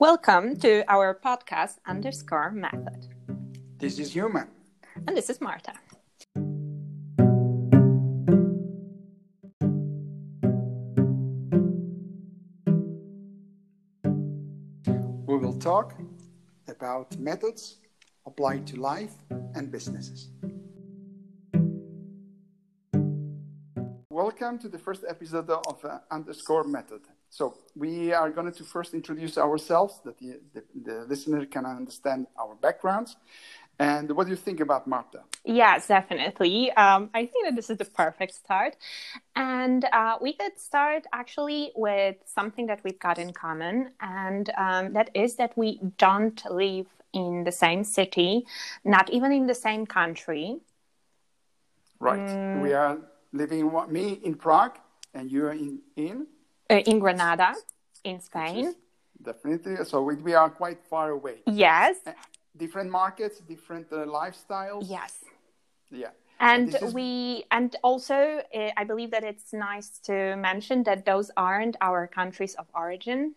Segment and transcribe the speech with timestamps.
[0.00, 3.08] Welcome to our podcast underscore method.
[3.78, 4.46] This is Human.
[4.94, 5.72] And this is Marta.
[15.26, 15.94] We will talk
[16.68, 17.78] about methods
[18.24, 19.16] applied to life
[19.56, 20.28] and businesses.
[24.08, 27.00] Welcome to the first episode of uh, Underscore Method.
[27.30, 32.26] So we are going to first introduce ourselves that the, the, the listener can understand
[32.38, 33.16] our backgrounds.
[33.78, 35.20] And what do you think about Marta?
[35.44, 36.72] Yes, definitely.
[36.72, 38.76] Um, I think that this is the perfect start.
[39.36, 44.92] And uh, we could start actually with something that we've got in common, and um,
[44.94, 48.44] that is that we don't live in the same city,
[48.84, 50.58] not even in the same country.
[52.00, 52.18] Right.
[52.18, 52.62] Mm.
[52.62, 52.98] We are
[53.32, 54.78] living, me in Prague,
[55.14, 56.26] and you are in, in?
[56.70, 57.54] Uh, in Granada,
[58.04, 58.74] in Spain.
[59.22, 59.84] Definitely.
[59.84, 61.42] So we, we are quite far away.
[61.46, 61.96] Yes.
[62.06, 62.12] Uh,
[62.56, 64.84] different markets, different uh, lifestyles.
[64.88, 65.24] Yes.
[65.90, 66.10] Yeah.
[66.40, 66.94] And, and is...
[66.94, 72.06] we, and also, uh, I believe that it's nice to mention that those aren't our
[72.06, 73.34] countries of origin.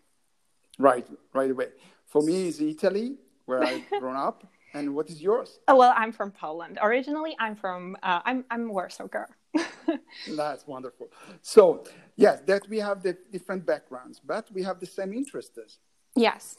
[0.78, 1.70] Right, right away.
[2.06, 4.46] For me, it's Italy, where I've grown up.
[4.74, 5.60] And what is yours?
[5.68, 6.80] Oh, well, I'm from Poland.
[6.82, 9.28] Originally, I'm from, uh, I'm, I'm Warsaw girl.
[10.36, 11.10] That's wonderful.
[11.42, 11.84] So,
[12.16, 15.80] yes, that we have the different backgrounds, but we have the same interests.
[16.16, 16.58] Yes.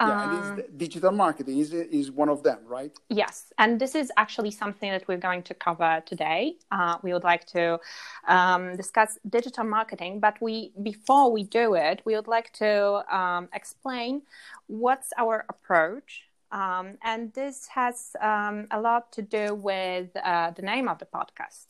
[0.00, 2.90] Yeah, um, digital marketing is, is one of them, right?
[3.10, 6.54] Yes, and this is actually something that we're going to cover today.
[6.72, 7.78] Uh, we would like to
[8.26, 13.50] um, discuss digital marketing, but we before we do it, we would like to um,
[13.52, 14.22] explain
[14.68, 20.62] what's our approach um, and this has um, a lot to do with uh, the
[20.62, 21.69] name of the podcast.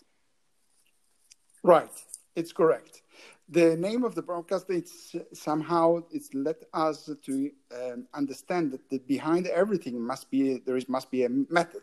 [1.62, 1.92] Right,
[2.34, 3.02] it's correct.
[3.48, 8.98] The name of the broadcast it's somehow it's let us to um, understand that the,
[8.98, 11.82] behind everything must be there is must be a method,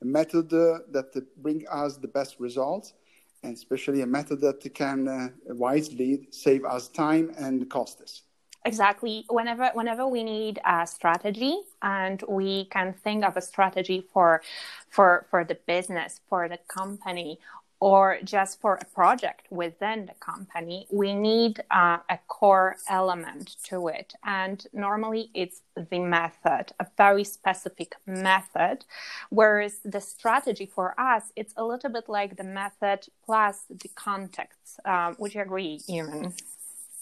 [0.00, 2.94] a method uh, that bring us the best results,
[3.42, 8.22] and especially a method that can uh, wisely save us time and cost us.
[8.64, 9.24] Exactly.
[9.28, 14.40] Whenever whenever we need a strategy and we can think of a strategy for
[14.88, 17.40] for for the business for the company
[17.82, 23.88] or just for a project within the company, we need uh, a core element to
[23.88, 24.14] it.
[24.24, 28.84] And normally it's the method, a very specific method.
[29.30, 34.78] Whereas the strategy for us, it's a little bit like the method plus the context.
[34.84, 36.34] Um, would you agree, Ewan?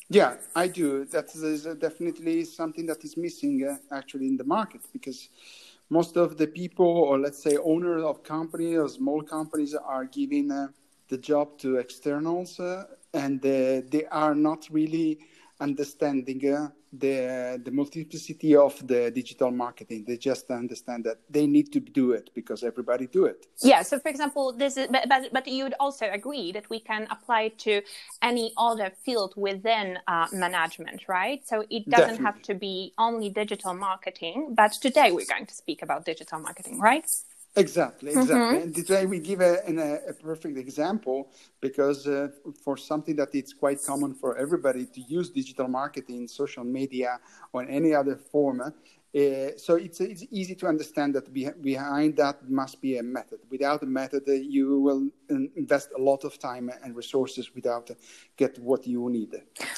[0.08, 1.04] Yeah, I do.
[1.04, 5.28] That is definitely something that is missing uh, actually in the market because
[5.90, 10.50] most of the people, or let's say owners of companies or small companies, are giving
[10.50, 10.68] uh,
[11.08, 15.18] the job to externals, uh, and uh, they are not really
[15.60, 20.04] understanding uh, the the multiplicity of the digital marketing.
[20.06, 23.46] They just understand that they need to do it because everybody do it.
[23.62, 23.82] Yeah.
[23.82, 27.06] So, for example, this is but but, but you would also agree that we can
[27.10, 27.82] apply to
[28.22, 31.46] any other field within uh, management, right?
[31.46, 32.24] So it doesn't Definitely.
[32.24, 34.54] have to be only digital marketing.
[34.56, 37.04] But today we're going to speak about digital marketing, right?
[37.56, 38.36] Exactly, exactly.
[38.36, 38.62] Mm-hmm.
[38.62, 42.28] And today we give a, a, a perfect example because uh,
[42.62, 47.18] for something that it's quite common for everybody to use digital marketing, social media,
[47.52, 48.62] or any other form,
[49.12, 53.40] uh, so it's, it's easy to understand that be, behind that must be a method.
[53.50, 55.08] Without a method, uh, you will
[55.56, 57.94] invest a lot of time and resources without uh,
[58.36, 59.34] get what you need.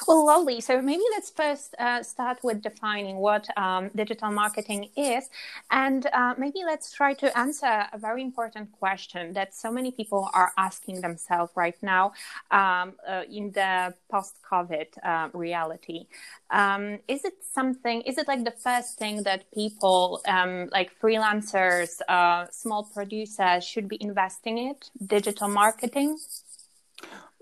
[0.07, 0.61] Well, lovely.
[0.61, 5.29] So maybe let's first start with defining what um, digital marketing is,
[5.71, 6.07] and
[6.37, 11.01] maybe let's try to answer a very important question that so many people are asking
[11.01, 12.13] themselves right now
[12.51, 12.93] um,
[13.29, 16.05] in the post-COVID reality.
[16.51, 18.01] Um, is it something?
[18.01, 23.87] Is it like the first thing that people, um, like freelancers, uh, small producers, should
[23.87, 24.75] be investing in?
[25.05, 26.17] Digital marketing.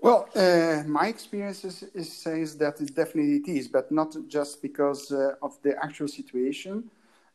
[0.00, 4.60] Well, uh, my experience is, is, says that it definitely it is, but not just
[4.60, 6.90] because uh, of the actual situation.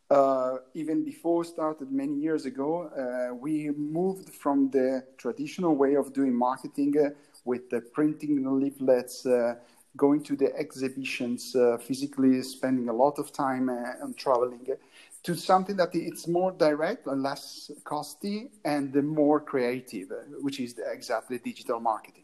[0.10, 6.14] Uh, even before started many years ago, uh, we moved from the traditional way of
[6.14, 7.10] doing marketing uh,
[7.44, 9.56] with the printing leaflets, uh,
[9.96, 14.76] going to the exhibitions, uh, physically spending a lot of time uh, and traveling, uh,
[15.24, 20.76] to something that it's more direct and less costly and more creative, uh, which is
[20.92, 22.24] exactly digital marketing.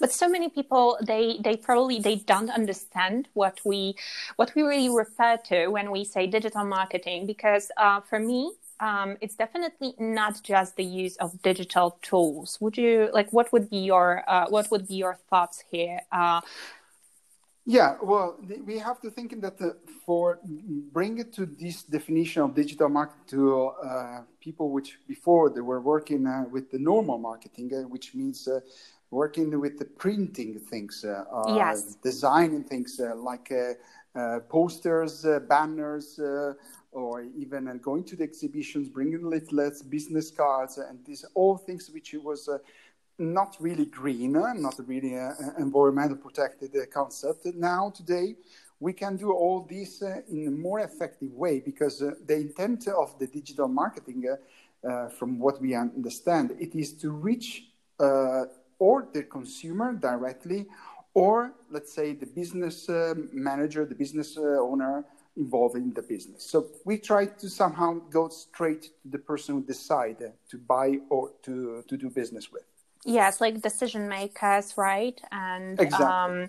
[0.00, 3.94] But so many people they they probably they don't understand what we
[4.36, 8.52] what we really refer to when we say digital marketing because uh, for me
[8.82, 13.70] um, it's definitely not just the use of digital tools would you like what would
[13.70, 16.40] be your uh, what would be your thoughts here uh,
[17.64, 20.40] Yeah, well, we have to think that the, for
[20.92, 25.80] bring it to this definition of digital marketing to uh, people which before they were
[25.80, 28.58] working uh, with the normal marketing, uh, which means uh,
[29.12, 31.94] working with the printing things, uh, uh, yes.
[32.02, 33.52] designing things like
[34.48, 36.18] posters, banners,
[36.92, 42.14] or even going to the exhibitions, bringing leaflets, business cards, and these all things which
[42.14, 42.48] was
[43.18, 47.46] not really green, not really uh, environmental protected uh, concept.
[47.54, 48.36] Now, today,
[48.80, 52.88] we can do all this uh, in a more effective way because uh, the intent
[52.88, 57.68] of the digital marketing, uh, uh, from what we understand, it is to reach
[58.80, 60.66] or the consumer directly,
[61.14, 62.88] or let's say the business
[63.32, 65.04] manager, the business owner
[65.36, 66.44] involved in the business.
[66.44, 70.18] So we try to somehow go straight to the person who decide
[70.50, 72.62] to buy or to, to do business with
[73.04, 76.06] yes like decision makers right and exactly.
[76.06, 76.48] um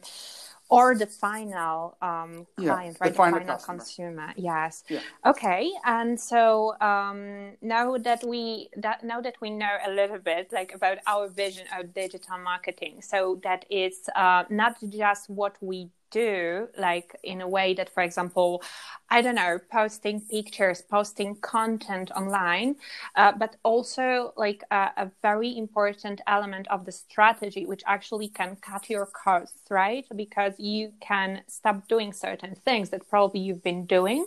[0.69, 3.12] or the final um, client, yeah, right?
[3.12, 4.33] The final, the final consumer.
[4.35, 4.83] Yes.
[4.89, 5.01] Yeah.
[5.24, 5.71] Okay.
[5.86, 10.74] And so um, now that we that now that we know a little bit like
[10.74, 15.89] about our vision of digital marketing, so that is uh, not just what we
[16.21, 18.62] do like in a way that for example
[19.10, 22.75] i don't know posting pictures posting content online
[23.15, 28.56] uh, but also like a, a, very important element of the strategy which actually can
[28.62, 30.06] cut your costs right?
[30.15, 34.25] Because you can stop doing certain things that probably you've been doing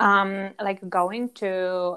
[0.00, 1.50] um, like going to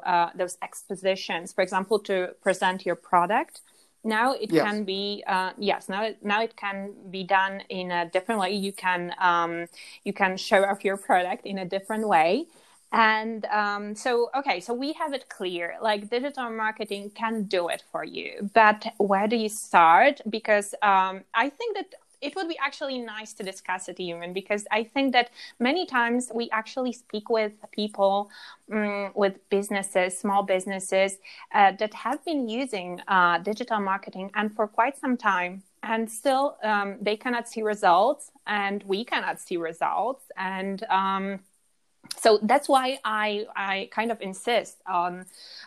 [0.06, 3.62] uh, those expositions for example to present your product
[4.04, 4.64] now it yes.
[4.66, 8.52] can be uh, yes now now it can be done in a different way.
[8.52, 9.66] You can um,
[10.04, 12.46] you can show off your product in a different way.
[12.92, 17.84] And um, so okay so we have it clear like digital marketing can do it
[17.92, 18.50] for you.
[18.54, 20.22] But where do you start?
[20.30, 24.66] Because um, i think that it would be actually nice to discuss it even because
[24.72, 25.30] I think that
[25.60, 28.30] many times we actually speak with people,
[28.72, 31.18] um, with businesses, small businesses
[31.54, 35.64] uh, that have been using uh, digital marketing and for quite some time.
[35.82, 40.26] And still, um, they cannot see results, and we cannot see results.
[40.36, 41.40] And um,
[42.18, 45.26] so that's why I, I kind of insist on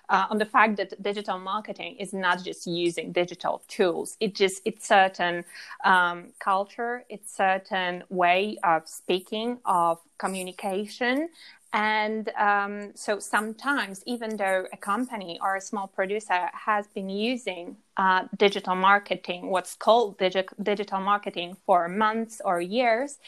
[0.09, 4.17] uh, on the fact that digital marketing is not just using digital tools.
[4.21, 5.45] It just it's certain
[5.85, 11.29] um, culture, it's certain way of speaking, of communication,
[11.73, 17.77] and um, so sometimes, even though a company or a small producer has been using
[17.97, 23.19] uh, digital marketing, what's called digi- digital marketing for months or years,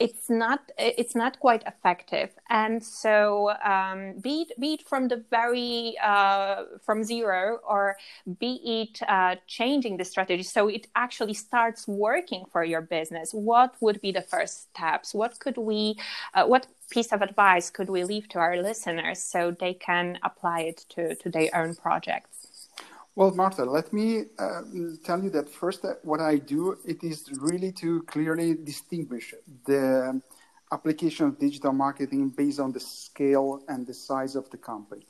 [0.00, 2.30] it's not it's not quite effective.
[2.50, 7.96] And so um, be it be it from the very uh, from zero or
[8.40, 10.42] be it uh, changing the strategy.
[10.42, 13.32] So it actually starts working for your business.
[13.32, 15.14] What would be the first steps?
[15.14, 15.96] What could we
[16.34, 20.60] uh, what piece of advice could we leave to our listeners so they can apply
[20.70, 22.44] it to to their own projects
[23.16, 24.62] well, Marta, let me uh,
[25.04, 29.32] tell you that first, uh, what I do it is really to clearly distinguish
[29.66, 30.20] the
[30.72, 35.06] application of digital marketing based on the scale and the size of the company.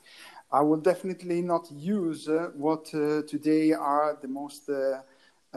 [0.51, 5.01] I will definitely not use uh, what uh, today are the most uh,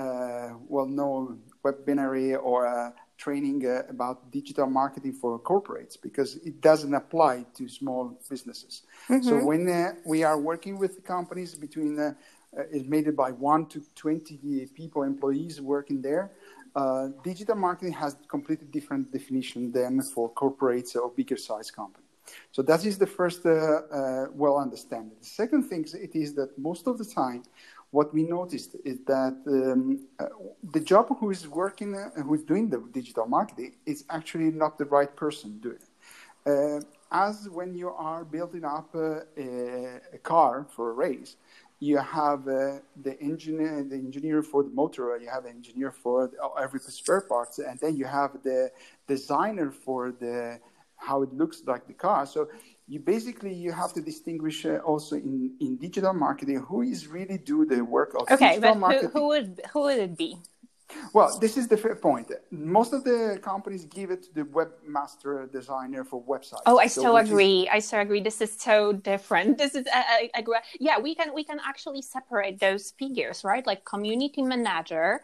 [0.01, 7.69] uh, well-known webinar or training about digital marketing for corporates because it doesn't apply to
[7.69, 8.83] small businesses.
[9.09, 9.29] Mm-hmm.
[9.29, 11.99] So when we are working with companies between
[12.57, 16.31] uh, is made by one to 20 people, employees working there.
[16.75, 22.05] Uh, digital marketing has completely different definition than for corporates or bigger size company.
[22.53, 25.17] So that is the first uh, uh, well understanding.
[25.21, 27.43] The second thing is it is that most of the time,
[27.91, 30.27] what we noticed is that um, uh,
[30.73, 34.77] the job who is working, uh, who is doing the digital marketing, is actually not
[34.79, 36.85] the right person doing it.
[37.11, 39.23] as when you are building up a,
[40.13, 41.37] a car for a race,
[41.81, 46.29] you have uh, the engineer, the engineer for the motor, you have an engineer for
[46.29, 48.71] the, every spare parts, and then you have the
[49.07, 50.59] designer for the
[50.97, 52.27] how it looks like the car.
[52.27, 52.49] So
[52.89, 57.39] you basically you have to distinguish uh, also in, in digital marketing who is really
[57.39, 59.11] do the work of okay, digital but marketing.
[59.13, 60.39] Who, who would who would it be?
[61.13, 62.33] Well, this is the point.
[62.51, 66.63] Most of the companies give it to the webmaster designer for websites.
[66.65, 67.63] Oh, I so, so agree.
[67.63, 67.69] Is...
[67.71, 68.23] I so agree.
[68.23, 69.59] This is so different.
[69.59, 73.67] This is, I, I, I, yeah, we can we can actually separate those figures, right?
[73.67, 75.21] Like community manager,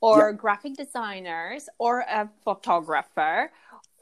[0.00, 0.36] or yeah.
[0.36, 3.50] graphic designers, or a photographer,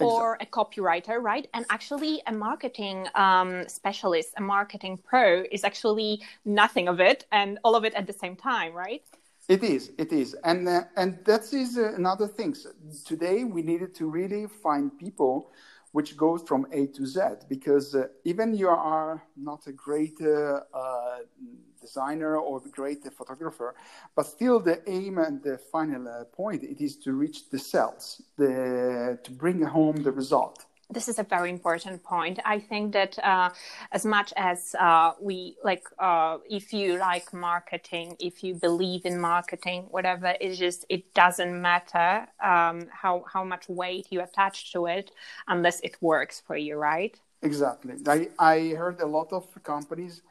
[0.00, 1.46] or a copywriter, right?
[1.54, 7.58] And actually, a marketing um, specialist, a marketing pro, is actually nothing of it and
[7.64, 9.02] all of it at the same time, right?
[9.48, 12.54] It is, it is, and uh, and that is uh, another thing.
[12.54, 12.70] So
[13.04, 15.50] today we needed to really find people
[15.92, 20.60] which goes from A to Z because uh, even you are not a great uh,
[20.72, 21.18] uh,
[21.90, 23.74] designer or great photographer,
[24.16, 28.22] but still the aim and the final uh, point it is to reach the cells,
[28.36, 30.56] the to bring home the result
[30.90, 32.38] this is a very important point.
[32.44, 33.50] I think that uh,
[33.92, 39.20] as much as uh, we like, uh, if you like marketing, if you believe in
[39.20, 44.86] marketing, whatever, it's just it doesn't matter um, how how much weight you attach to
[44.86, 45.10] it
[45.46, 47.18] unless it works for you, right?
[47.42, 47.94] Exactly.
[48.06, 50.22] I I heard a lot of companies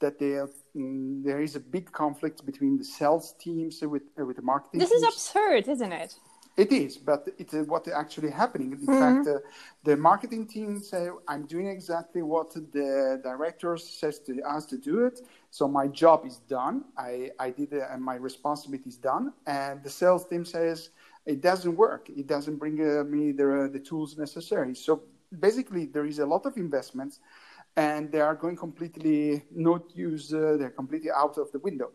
[0.00, 0.40] that they
[0.74, 4.80] there is a big conflict between the sales teams with with the marketing.
[4.80, 5.02] This teams.
[5.02, 6.14] is absurd, isn't it?
[6.56, 8.72] It is, but it's uh, what actually happening.
[8.72, 9.00] In mm-hmm.
[9.00, 9.38] fact, uh,
[9.82, 15.04] the marketing team say, "I'm doing exactly what the director says to us to do
[15.04, 15.20] it.
[15.50, 16.84] So my job is done.
[16.96, 20.90] I I did it, and my responsibility is done." And the sales team says,
[21.26, 22.08] "It doesn't work.
[22.08, 25.02] It doesn't bring uh, me the the tools necessary." So
[25.40, 27.18] basically, there is a lot of investments,
[27.76, 30.32] and they are going completely not use.
[30.32, 31.90] Uh, they're completely out of the window.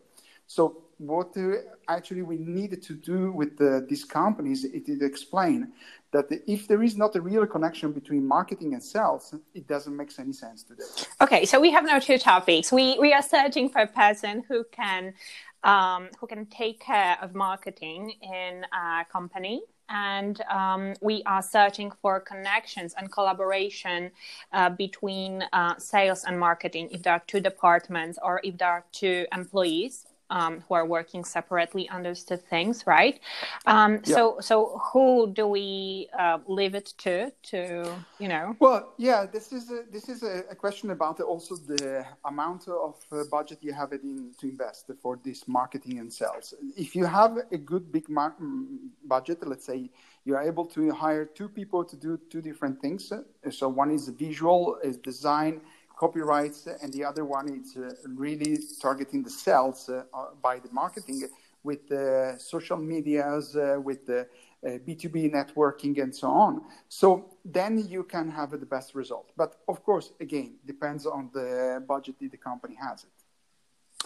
[0.46, 1.52] So what uh,
[1.88, 5.72] actually we needed to do with the, these companies it is explain
[6.12, 10.10] that if there is not a real connection between marketing and sales, it doesn't make
[10.18, 11.06] any sense to today.
[11.20, 12.72] Okay, so we have now two topics.
[12.72, 15.14] We we are searching for a person who can
[15.62, 21.90] um, who can take care of marketing in a company and um, we are searching
[22.00, 24.10] for connections and collaboration
[24.52, 28.84] uh, between uh, sales and marketing if there are two departments or if there are
[28.92, 33.20] two employees um, who are working separately understood things, right?
[33.66, 34.14] Um, yeah.
[34.14, 37.32] So, so who do we uh, leave it to?
[37.50, 38.56] To you know?
[38.58, 43.24] Well, yeah, this is a, this is a, question about also the amount of uh,
[43.30, 46.54] budget you have it in, to invest for this marketing and sales.
[46.76, 49.90] If you have a good big mar- mm, budget, let's say
[50.24, 53.12] you are able to hire two people to do two different things.
[53.50, 55.60] So one is visual, is design
[56.00, 57.90] copyrights, and the other one is uh,
[58.24, 61.28] really targeting the sales uh, uh, by the marketing
[61.62, 63.54] with the social medias,
[63.84, 64.26] with the
[64.64, 66.62] B2B networking, and so on.
[66.88, 67.06] So
[67.44, 69.30] then you can have the best result.
[69.36, 73.19] But of course, again, depends on the budget that the company has it.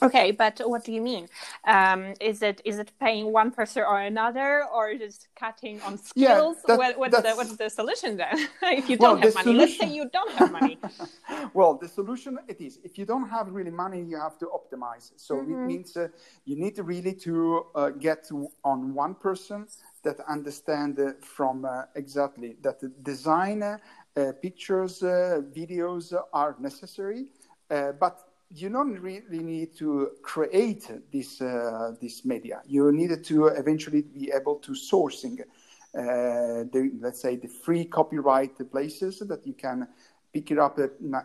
[0.02, 1.28] Okay, but what do you mean?
[1.66, 6.56] Um, is it is it paying one person or another, or just cutting on skills?
[6.56, 8.48] Yeah, that, what, what's, the, what's the solution then?
[8.62, 9.58] if you don't well, have money, solution...
[9.58, 10.78] let's say you don't have money.
[11.54, 15.12] well, the solution it is if you don't have really money, you have to optimize.
[15.16, 15.52] So mm-hmm.
[15.52, 16.08] it means uh,
[16.44, 19.66] you need really to uh, get to, on one person
[20.02, 23.78] that understand uh, from uh, exactly that the design, uh,
[24.42, 27.26] pictures, uh, videos are necessary,
[27.68, 32.62] but you don't really need to create this uh, this media.
[32.66, 35.44] You needed to eventually be able to sourcing, uh,
[36.72, 39.88] the, let's say, the free copyright places that you can
[40.32, 40.78] pick it up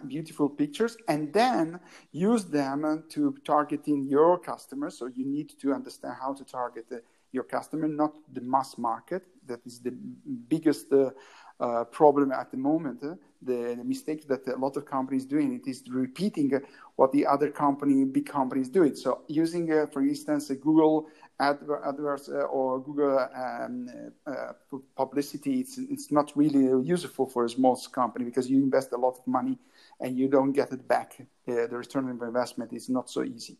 [0.07, 1.79] beautiful pictures and then
[2.11, 4.97] use them to targeting your customers.
[4.99, 6.97] So you need to understand how to target uh,
[7.31, 9.23] your customer, not the mass market.
[9.45, 11.11] That is the biggest uh,
[11.59, 13.03] uh, problem at the moment.
[13.03, 16.51] Uh, the, the mistakes that a lot of companies doing it is repeating
[16.95, 18.97] what the other company, big companies do it.
[18.97, 21.07] So using, uh, for instance, a Google
[21.39, 23.89] adver- uh, or Google um,
[24.27, 24.53] uh,
[24.95, 29.17] publicity, it's, it's not really useful for a small company because you invest a lot
[29.17, 29.57] of money
[30.01, 31.15] and you don't get it back.
[31.47, 33.57] Uh, the return on investment is not so easy.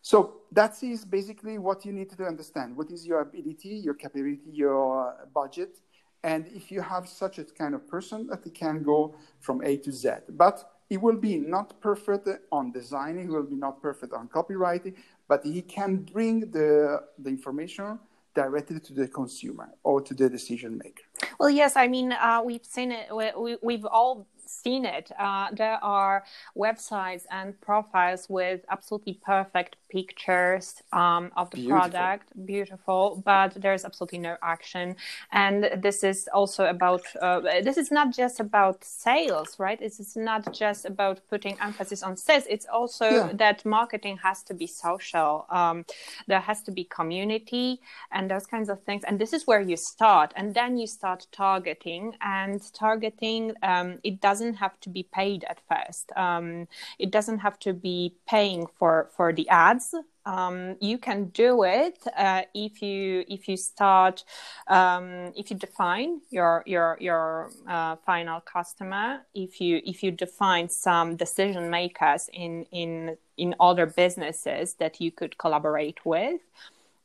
[0.00, 2.76] So that is basically what you need to understand.
[2.76, 5.80] What is your ability, your capability, your budget,
[6.26, 9.76] and if you have such a kind of person that it can go from A
[9.84, 10.08] to Z.
[10.28, 10.56] But
[10.90, 14.94] it will be not perfect on designing, it will be not perfect on copywriting,
[15.28, 17.98] but he can bring the, the information
[18.34, 21.04] directly to the consumer or to the decision maker.
[21.38, 25.10] Well, yes, I mean, uh, we've seen it, we, we've all seen it.
[25.18, 26.24] Uh, there are
[26.56, 31.78] websites and profiles with absolutely perfect pictures um, of the beautiful.
[31.78, 34.96] product, beautiful, but there's absolutely no action.
[35.32, 39.78] And this is also about, uh, this is not just about sales, right?
[39.80, 42.44] It's not just about putting emphasis on sales.
[42.48, 43.30] It's also yeah.
[43.34, 45.46] that marketing has to be social.
[45.50, 45.84] Um,
[46.26, 47.80] there has to be community
[48.12, 49.04] and those kinds of things.
[49.04, 50.32] And this is where you start.
[50.36, 55.60] And then you start targeting and targeting, um, it doesn't have to be paid at
[55.68, 56.12] first.
[56.16, 61.26] Um, it doesn't have to be paying for, for the ad ads um, you can
[61.26, 64.24] do it uh, if you if you start
[64.66, 70.68] um, if you define your your your uh, final customer if you if you define
[70.68, 76.40] some decision makers in in in other businesses that you could collaborate with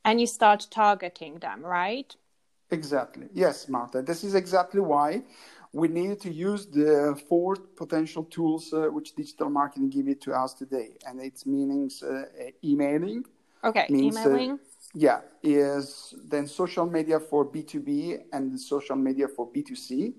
[0.04, 2.16] and you start targeting them, right?
[2.72, 3.28] Exactly.
[3.34, 4.02] Yes, Marta.
[4.02, 5.24] This is exactly why
[5.74, 10.34] we needed to use the four potential tools uh, which digital marketing give it to
[10.34, 12.26] us today, and its meanings uh,
[12.64, 13.26] emailing.
[13.64, 14.60] Okay, means, uh, emailing.
[14.94, 19.76] yeah, is then social media for B two B and social media for B two
[19.76, 20.14] C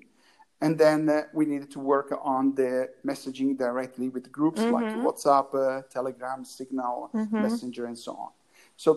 [0.63, 4.73] and then uh, we needed to work on the messaging directly with groups mm-hmm.
[4.73, 7.43] like WhatsApp, uh, Telegram, Signal, mm-hmm.
[7.43, 8.31] Messenger, and so on.
[8.77, 8.91] So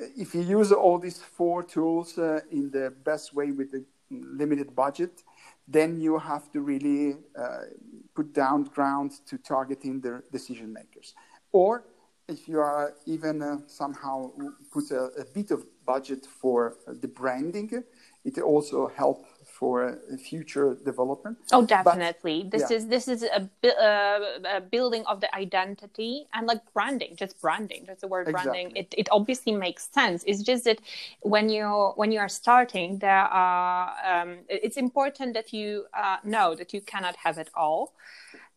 [0.00, 3.84] uh, if you use all these four tools uh, in the best way with a
[4.10, 5.22] limited budget,
[5.68, 7.58] then you have to really uh,
[8.14, 11.14] put down ground to targeting the decision makers.
[11.52, 11.84] Or
[12.26, 14.30] if you are even uh, somehow
[14.72, 17.84] put a, a, bit of budget for the branding,
[18.24, 19.26] it also help
[19.58, 21.36] for a future development.
[21.52, 22.44] Oh, definitely.
[22.44, 22.76] But, this yeah.
[22.76, 27.84] is this is a, uh, a, building of the identity and like branding, just branding.
[27.86, 28.50] Just the word exactly.
[28.50, 28.76] branding.
[28.76, 30.22] It it obviously makes sense.
[30.26, 30.78] It's just that
[31.22, 36.54] when you when you are starting, there are um, it's important that you uh, know
[36.54, 37.94] that you cannot have it all.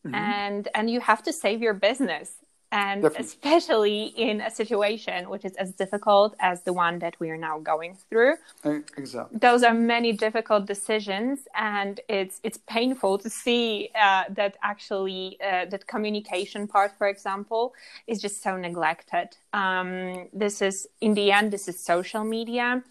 [0.06, 0.16] Mm-hmm.
[0.16, 2.28] and and you have to save your business
[2.72, 3.26] and Definitely.
[3.26, 7.60] especially in a situation which is as difficult as the one that we are now
[7.60, 8.36] going through.
[8.64, 9.38] Exactly.
[9.40, 15.66] Those are many difficult decisions and it's it's painful to see uh, that actually uh,
[15.66, 17.74] that communication part for example
[18.08, 19.30] is just so neglected.
[19.54, 22.84] Um, this is in the end this is social media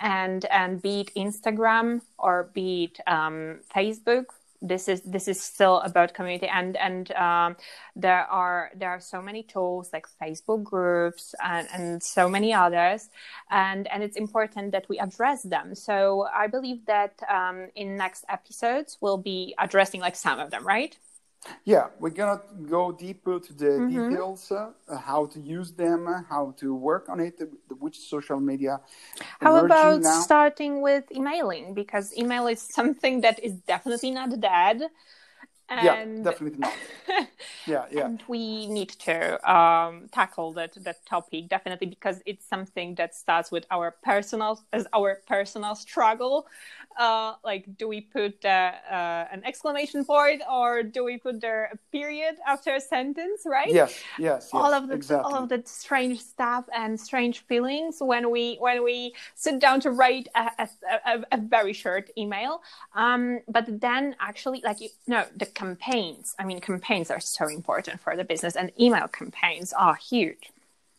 [0.00, 4.26] and and be it instagram or be it um, facebook
[4.60, 6.48] this is this is still about community.
[6.48, 7.56] And and um,
[7.94, 13.08] there are there are so many tools like facebook groups and, and so many others.
[13.50, 15.74] And and it's important that we address them.
[15.74, 20.66] So i believe that um, in next episodes we'll be addressing like some of them
[20.66, 20.96] right
[21.64, 24.10] yeah, we're gonna go deeper to the mm-hmm.
[24.10, 27.40] details, uh, how to use them, how to work on it,
[27.78, 28.80] which social media.
[29.40, 30.20] How about now.
[30.20, 31.74] starting with emailing?
[31.74, 34.82] Because email is something that is definitely not dead.
[35.70, 36.72] And, yeah, definitely not.
[37.66, 38.06] yeah, yeah.
[38.06, 43.52] And we need to um, tackle that that topic definitely because it's something that starts
[43.52, 46.46] with our personal as our personal struggle
[46.98, 51.70] uh, like do we put uh, uh, an exclamation point or do we put there
[51.72, 55.32] a period after a sentence right yes yes, yes all of the exactly.
[55.32, 59.90] all of the strange stuff and strange feelings when we when we sit down to
[59.92, 60.68] write a, a,
[61.06, 62.62] a, a very short email
[62.94, 68.00] um, but then actually like you know the campaigns i mean campaigns are so important
[68.00, 70.50] for the business and email campaigns are huge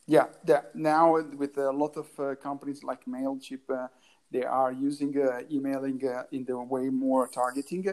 [0.07, 0.61] yeah, yeah.
[0.73, 3.87] now with a lot of uh, companies like mailchimp uh,
[4.31, 7.85] they are using uh, emailing uh, in the way more targeting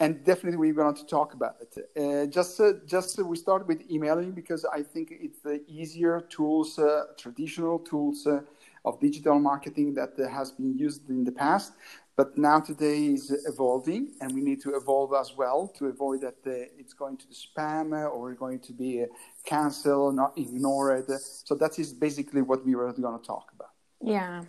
[0.00, 1.72] and definitely we're going to talk about it.
[1.96, 6.78] Uh, just uh, just we start with emailing because i think it's the easier tools
[6.78, 8.40] uh, traditional tools uh,
[8.84, 11.72] of digital marketing that has been used in the past
[12.16, 16.36] but now today is evolving and we need to evolve as well to avoid that
[16.46, 19.04] it's going to be spam or going to be
[19.44, 21.10] cancelled not ignored.
[21.20, 24.44] So that is basically what we were going to talk about yeah,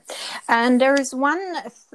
[0.47, 1.41] and there is one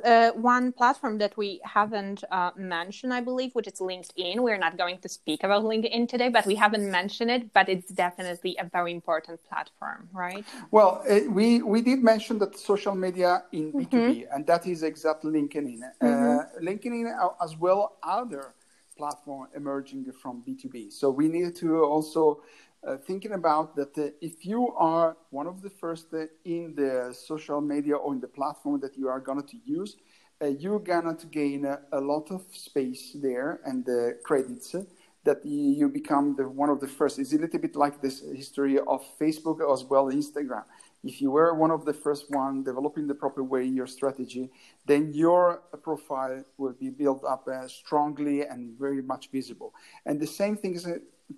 [0.04, 4.40] uh, one platform that we haven't uh, mentioned, I believe, which is LinkedIn.
[4.40, 7.52] We're not going to speak about LinkedIn today, but we haven't mentioned it.
[7.52, 10.44] But it's definitely a very important platform, right?
[10.70, 14.66] Well, uh, we we did mention that social media in B two B, and that
[14.66, 15.82] is exactly LinkedIn.
[15.82, 16.66] Uh, mm-hmm.
[16.66, 18.54] LinkedIn as well other
[18.96, 20.90] platform emerging from B two B.
[20.90, 22.42] So we need to also
[22.86, 27.14] uh, thinking about that uh, if you are one of the first uh, in the
[27.14, 29.96] social media or in the platform that you are going to use,
[30.42, 34.82] uh, you're going to gain a, a, lot of space there and the credits uh,
[35.24, 37.20] that you become the one of the first.
[37.20, 40.64] It's a little bit like this history of Facebook as well Instagram.
[41.04, 44.50] If you were one of the first one developing the proper way your strategy,
[44.86, 49.74] then your profile will be built up uh, strongly and very much visible.
[50.06, 50.88] And the same thing is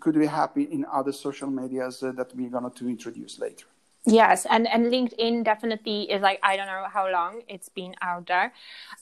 [0.00, 3.66] could be happy in other social medias uh, that we're going to introduce later.
[4.06, 8.26] Yes, and, and LinkedIn definitely is like I don't know how long it's been out
[8.26, 8.52] there,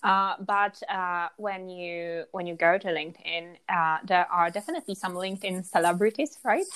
[0.05, 5.15] uh, but uh, when you when you go to LinkedIn, uh, there are definitely some
[5.15, 6.67] LinkedIn celebrities, right?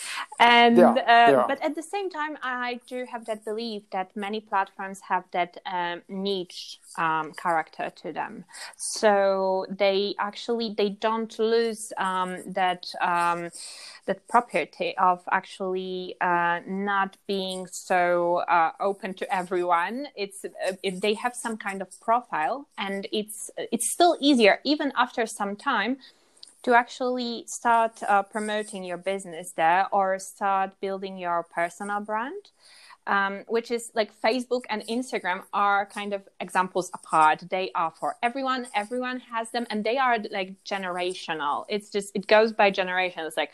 [0.41, 4.41] And yeah, uh, but at the same time, I do have that belief that many
[4.41, 8.45] platforms have that um, niche um, character to them,
[8.77, 13.51] so they actually they don't lose um, that um,
[14.07, 18.15] that property of actually uh, not being so
[18.57, 19.96] uh, open to everyone.
[20.16, 24.88] It's uh, if they have some kind of profile, and it's it's still easier even
[25.05, 25.92] after some time
[26.64, 32.44] to actually start uh, promoting your business there or start building your personal brand.
[33.07, 37.44] um, which is like Facebook and Instagram are kind of examples apart.
[37.50, 38.66] They are for everyone.
[38.74, 41.66] Everyone has them, and they are like generational.
[41.68, 43.24] It's just it goes by generation.
[43.26, 43.52] It's like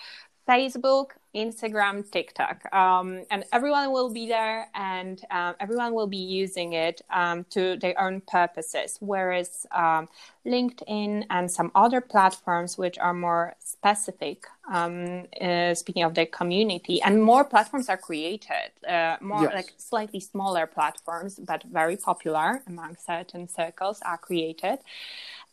[0.53, 6.75] Facebook, Instagram, TikTok, um, and everyone will be there, and um, everyone will be using
[6.75, 8.99] it um, to their own purposes.
[9.01, 10.11] Whereas um,
[10.45, 17.01] LinkedIn and some other platforms, which are more specific, um, uh, speaking of the community,
[17.01, 19.55] and more platforms are created, uh, more yes.
[19.55, 24.81] like slightly smaller platforms, but very popular among certain circles, are created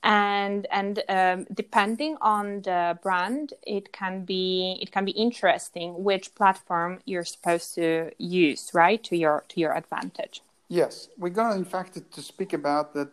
[0.03, 6.33] and and um, depending on the brand it can be it can be interesting which
[6.35, 10.41] platform you're supposed to use right to your to your advantage.
[10.69, 11.09] Yes.
[11.17, 13.09] We're going to in fact to speak about that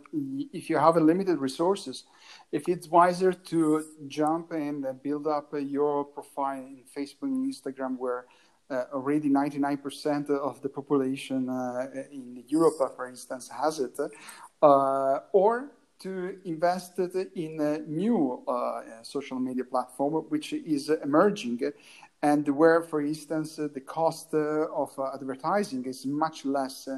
[0.53, 2.05] if you have a limited resources
[2.53, 8.27] if it's wiser to jump and build up your profile in facebook and instagram where
[8.70, 13.96] uh, already 99% of the population uh, in Europe, for instance, has it,
[14.62, 21.61] uh, or to invest in a new uh, social media platform which is emerging
[22.22, 26.88] and where, for instance, the cost of advertising is much less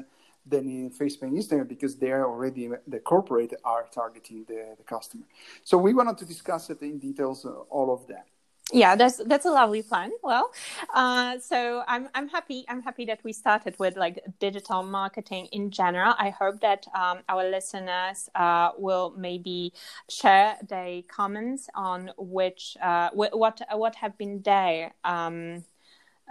[0.45, 5.25] than in Facebook and Instagram because they're already the corporate are targeting the, the customer.
[5.63, 8.25] So we wanted to discuss it in details, uh, all of that
[8.71, 10.11] yeah that's that's a lovely plan.
[10.23, 10.51] Well
[10.93, 15.71] uh, so i'm i'm happy i'm happy that we started with like digital marketing in
[15.71, 16.13] general.
[16.17, 19.73] I hope that um, our listeners uh, will maybe
[20.09, 25.63] share their comments on which uh, what what have been their um,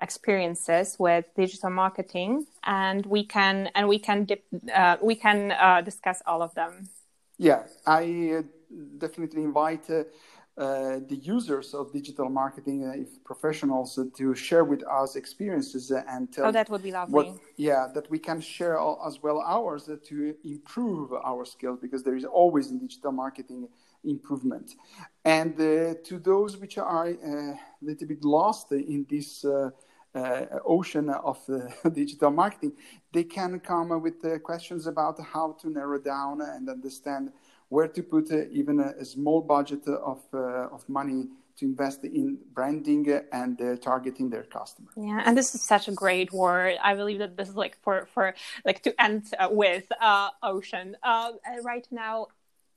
[0.01, 5.81] experiences with digital marketing and we can and we can dip, uh, we can uh,
[5.81, 6.89] discuss all of them.
[7.39, 8.43] Yeah i uh,
[8.99, 9.89] definitely invite
[10.59, 15.93] uh, the users of digital marketing, uh, if professionals, uh, to share with us experiences
[15.93, 16.47] and tell.
[16.47, 17.15] Oh, that would be lovely.
[17.15, 22.03] What, yeah, that we can share all, as well ours to improve our skills because
[22.03, 23.69] there is always in digital marketing
[24.03, 24.75] improvement.
[25.25, 29.45] And to those which are a little bit lost in this.
[30.15, 32.73] Uh, ocean of uh, digital marketing,
[33.13, 37.31] they can come with uh, questions about how to narrow down and understand
[37.69, 41.29] where to put uh, even a, a, small budget of, uh, of money
[41.59, 44.89] to invest in branding and uh, targeting their customer.
[44.97, 46.77] Yeah, and this is such a great word.
[46.83, 50.97] I believe that this is like for for like to end uh, with uh, ocean.
[51.03, 52.29] Uh, right now,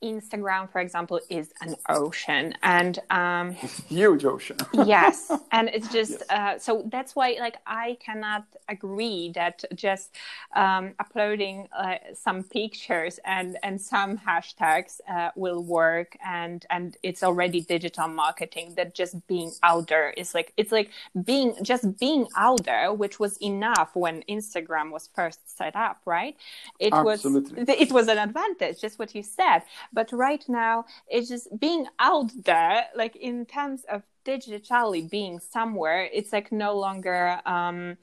[0.04, 3.52] Instagram, for example, is an ocean, and um,
[3.88, 4.58] huge ocean.
[4.74, 6.30] yes, and it's just yes.
[6.30, 10.16] uh, so that's why, like, I cannot agree that just
[10.56, 17.24] um, uploading uh, some pictures and and some hashtags uh, will work, and and it's
[17.24, 18.74] already digital marketing.
[18.76, 20.90] That just being out there is like it's like
[21.24, 26.36] being just being out there, which was enough when Instagram was first set up, right?
[26.80, 27.64] It Absolutely.
[27.64, 29.62] was it was an advantage, just what you said
[29.94, 36.10] but right now it's just being out there like in terms of digitally being somewhere
[36.14, 37.98] it's like no longer um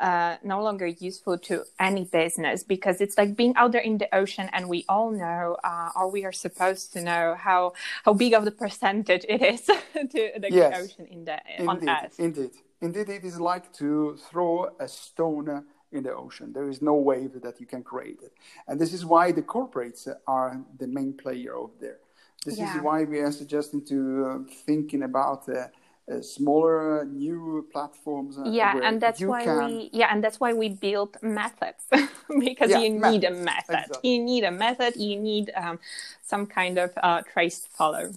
[0.00, 4.12] uh, no longer useful to any business because it's like being out there in the
[4.14, 7.72] ocean and we all know uh, or we are supposed to know how
[8.04, 9.60] how big of the percentage it is
[10.10, 12.18] to the yes, ocean in the indeed, on earth.
[12.18, 12.50] Indeed.
[12.80, 15.64] Indeed it is like to throw a stone
[15.94, 16.52] in the ocean.
[16.52, 18.32] There is no wave that you can create it.
[18.68, 21.98] And this is why the corporates are the main player over there.
[22.44, 22.76] This yeah.
[22.76, 25.68] is why we are suggesting to uh, thinking about uh,
[26.12, 28.36] uh, smaller new platforms.
[28.38, 29.64] Uh, yeah, and that's why can...
[29.64, 31.84] we yeah, and that's why we built methods
[32.40, 33.84] because yeah, you need a method.
[33.86, 34.10] Exactly.
[34.10, 34.96] You need a method.
[34.96, 35.78] You need um,
[36.22, 38.12] some kind of uh, trace to follow.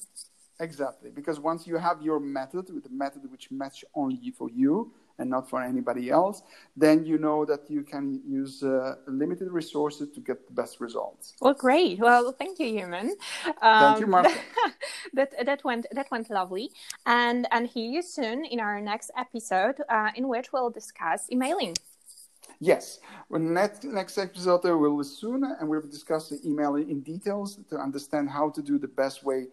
[0.60, 4.92] Exactly, because once you have your method, with a method which match only for you,
[5.20, 6.44] and not for anybody else,
[6.76, 11.34] then you know that you can use uh, limited resources to get the best results.
[11.42, 12.00] Well, great.
[12.00, 13.16] Well, thank you, Human.
[13.62, 14.32] Um, thank you, Marta.
[15.14, 16.70] that that went that went lovely,
[17.06, 21.76] and and hear you soon in our next episode, uh, in which we'll discuss emailing.
[22.60, 23.00] Yes,
[23.30, 27.78] well, next next episode will be soon, and we'll discuss the email in details to
[27.78, 29.48] understand how to do the best way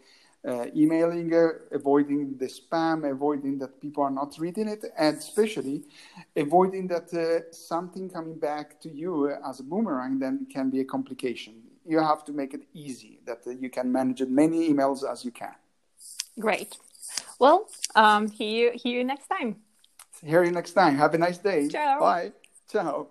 [0.47, 5.85] uh, emailing, uh, avoiding the spam, avoiding that people are not reading it, and especially
[6.37, 10.85] avoiding that uh, something coming back to you as a boomerang then can be a
[10.85, 11.55] complication.
[11.87, 15.25] You have to make it easy that uh, you can manage as many emails as
[15.25, 15.55] you can.
[16.39, 16.77] Great.
[17.39, 19.57] Well, um, hear you, hear you next time.
[20.23, 20.97] Hear you next time.
[20.97, 21.69] Have a nice day.
[21.69, 22.01] Ciao.
[22.01, 22.33] Bye.
[22.71, 23.09] Ciao.